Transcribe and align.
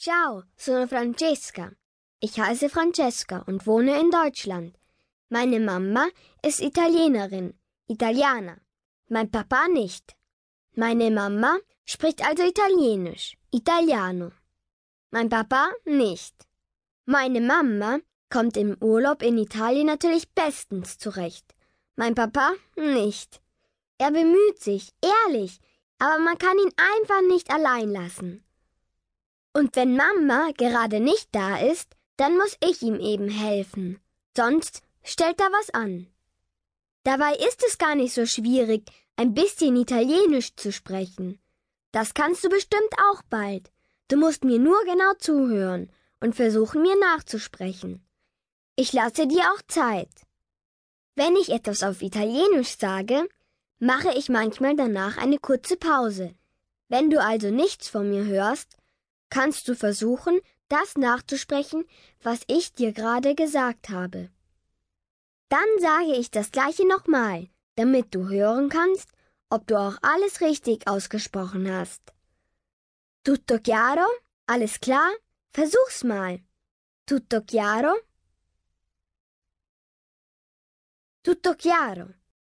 Ciao, 0.00 0.44
sono 0.56 0.86
Francesca. 0.86 1.72
Ich 2.20 2.38
heiße 2.38 2.68
Francesca 2.68 3.38
und 3.48 3.66
wohne 3.66 3.98
in 3.98 4.12
Deutschland. 4.12 4.78
Meine 5.28 5.58
Mama 5.58 6.06
ist 6.40 6.60
Italienerin, 6.60 7.58
Italianer. 7.88 8.58
Mein 9.08 9.28
Papa 9.28 9.66
nicht. 9.66 10.14
Meine 10.76 11.10
Mama 11.10 11.58
spricht 11.84 12.24
also 12.24 12.44
Italienisch, 12.44 13.36
Italiano. 13.50 14.30
Mein 15.10 15.30
Papa 15.30 15.68
nicht. 15.84 16.46
Meine 17.04 17.40
Mama 17.40 17.98
kommt 18.30 18.56
im 18.56 18.76
Urlaub 18.80 19.20
in 19.20 19.36
Italien 19.36 19.88
natürlich 19.88 20.32
bestens 20.32 20.98
zurecht. 20.98 21.56
Mein 21.96 22.14
Papa 22.14 22.52
nicht. 22.76 23.42
Er 23.98 24.12
bemüht 24.12 24.60
sich, 24.60 24.92
ehrlich, 25.02 25.58
aber 25.98 26.20
man 26.20 26.38
kann 26.38 26.56
ihn 26.56 26.72
einfach 26.76 27.22
nicht 27.22 27.50
allein 27.50 27.90
lassen. 27.90 28.44
Und 29.58 29.74
wenn 29.74 29.96
Mama 29.96 30.52
gerade 30.56 31.00
nicht 31.00 31.30
da 31.32 31.58
ist, 31.58 31.96
dann 32.16 32.38
muss 32.38 32.56
ich 32.64 32.80
ihm 32.80 33.00
eben 33.00 33.28
helfen. 33.28 33.98
Sonst 34.36 34.82
stellt 35.02 35.40
er 35.40 35.50
was 35.50 35.70
an. 35.70 36.06
Dabei 37.02 37.34
ist 37.34 37.64
es 37.66 37.76
gar 37.76 37.96
nicht 37.96 38.14
so 38.14 38.24
schwierig, 38.24 38.88
ein 39.16 39.34
bisschen 39.34 39.74
Italienisch 39.74 40.54
zu 40.54 40.70
sprechen. 40.70 41.40
Das 41.90 42.14
kannst 42.14 42.44
du 42.44 42.48
bestimmt 42.48 42.92
auch 43.10 43.22
bald. 43.22 43.72
Du 44.06 44.16
musst 44.16 44.44
mir 44.44 44.60
nur 44.60 44.80
genau 44.84 45.14
zuhören 45.18 45.90
und 46.20 46.36
versuchen, 46.36 46.82
mir 46.82 46.96
nachzusprechen. 47.00 48.06
Ich 48.76 48.92
lasse 48.92 49.26
dir 49.26 49.42
auch 49.52 49.62
Zeit. 49.66 50.12
Wenn 51.16 51.34
ich 51.34 51.50
etwas 51.50 51.82
auf 51.82 52.00
Italienisch 52.00 52.78
sage, 52.78 53.28
mache 53.80 54.16
ich 54.16 54.28
manchmal 54.28 54.76
danach 54.76 55.16
eine 55.16 55.40
kurze 55.40 55.76
Pause. 55.76 56.32
Wenn 56.88 57.10
du 57.10 57.20
also 57.20 57.50
nichts 57.50 57.88
von 57.88 58.08
mir 58.08 58.24
hörst, 58.24 58.76
kannst 59.30 59.68
du 59.68 59.74
versuchen, 59.74 60.40
das 60.68 60.96
nachzusprechen, 60.96 61.84
was 62.22 62.40
ich 62.46 62.74
dir 62.74 62.92
gerade 62.92 63.34
gesagt 63.34 63.88
habe. 63.88 64.30
Dann 65.48 65.68
sage 65.80 66.14
ich 66.14 66.30
das 66.30 66.50
gleiche 66.50 66.86
nochmal, 66.86 67.48
damit 67.76 68.14
du 68.14 68.28
hören 68.28 68.68
kannst, 68.68 69.08
ob 69.50 69.66
du 69.66 69.78
auch 69.78 69.96
alles 70.02 70.40
richtig 70.40 70.86
ausgesprochen 70.86 71.72
hast. 71.72 72.02
Tutto 73.24 73.58
chiaro? 73.58 74.06
Alles 74.46 74.80
klar? 74.80 75.10
Versuch's 75.52 76.04
mal. 76.04 76.40
Tutto 77.06 77.40
chiaro? 77.40 77.94
Tutto 81.22 81.54
chiaro. 81.54 82.08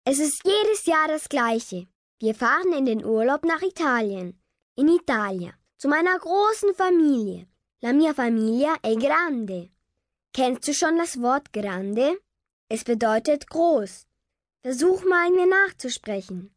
Es 0.06 0.20
ist 0.20 0.42
jedes 0.46 0.86
Jahr 0.86 1.08
das 1.08 1.28
gleiche. 1.28 1.88
Wir 2.20 2.36
fahren 2.36 2.72
in 2.74 2.86
den 2.86 3.04
Urlaub 3.04 3.44
nach 3.44 3.62
Italien. 3.62 4.42
In 4.76 4.88
Italia. 4.88 5.54
Zu 5.78 5.88
meiner 5.88 6.18
großen 6.18 6.74
Familie. 6.74 7.48
La 7.82 7.92
mia 7.94 8.14
familia 8.14 8.76
è 8.82 8.96
grande. 8.96 9.70
Kennst 10.34 10.68
du 10.68 10.74
schon 10.74 10.98
das 10.98 11.22
Wort 11.22 11.52
grande? 11.52 12.18
Es 12.70 12.84
bedeutet 12.84 13.48
groß. 13.50 14.08
Versuch 14.62 15.04
mal 15.06 15.30
mir 15.32 15.46
nachzusprechen. 15.46 16.56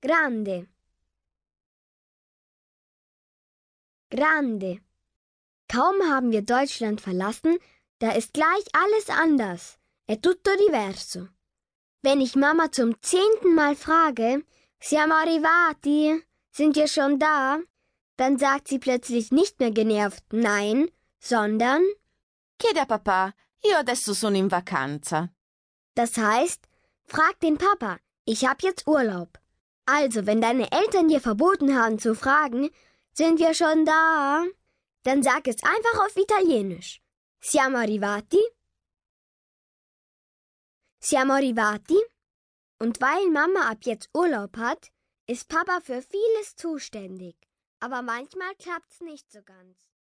Grande. 0.00 0.68
Grande. 4.10 4.80
Kaum 5.68 6.00
haben 6.08 6.32
wir 6.32 6.42
Deutschland 6.42 7.00
verlassen, 7.00 7.58
da 7.98 8.12
ist 8.12 8.32
gleich 8.32 8.64
alles 8.72 9.10
anders. 9.10 9.78
È 10.06 10.18
tutto 10.18 10.50
diverso. 10.56 11.28
Wenn 12.02 12.20
ich 12.20 12.36
Mama 12.36 12.72
zum 12.72 12.94
zehnten 13.02 13.54
Mal 13.54 13.76
frage, 13.76 14.44
siamo 14.80 15.14
arrivati, 15.14 16.24
sind 16.50 16.76
wir 16.76 16.88
schon 16.88 17.18
da, 17.18 17.60
dann 18.18 18.36
sagt 18.36 18.68
sie 18.68 18.78
plötzlich 18.78 19.32
nicht 19.32 19.60
mehr 19.60 19.70
genervt 19.70 20.24
nein, 20.32 20.90
sondern 21.18 21.82
Chiede 22.60 22.80
a 22.80 22.86
papà, 22.86 23.32
io 23.62 23.76
adesso 23.76 24.12
sono 24.12 24.36
in 24.36 24.50
vacanza. 24.50 25.30
Das 25.94 26.16
heißt, 26.16 26.68
frag 27.04 27.38
den 27.40 27.56
Papa, 27.56 27.98
ich 28.24 28.44
hab 28.44 28.62
jetzt 28.62 28.86
Urlaub. 28.88 29.38
Also, 29.86 30.26
wenn 30.26 30.40
deine 30.40 30.70
Eltern 30.72 31.08
dir 31.08 31.20
verboten 31.20 31.76
haben 31.76 31.98
zu 31.98 32.14
fragen, 32.14 32.70
sind 33.12 33.38
wir 33.38 33.54
schon 33.54 33.84
da, 33.84 34.44
dann 35.04 35.22
sag 35.22 35.46
es 35.46 35.62
einfach 35.62 36.04
auf 36.04 36.16
Italienisch. 36.16 37.00
Siamo 37.40 37.78
arrivati? 37.78 38.42
Siamo 40.98 41.34
arrivati? 41.34 41.98
Und 42.80 43.00
weil 43.00 43.30
Mama 43.30 43.70
ab 43.70 43.78
jetzt 43.82 44.10
Urlaub 44.12 44.56
hat, 44.56 44.90
ist 45.26 45.48
Papa 45.48 45.80
für 45.80 46.02
vieles 46.02 46.56
zuständig. 46.56 47.47
Aber 47.80 48.02
manchmal 48.02 48.54
klappt's 48.56 49.00
nicht 49.00 49.30
so 49.30 49.42
ganz. 49.42 49.97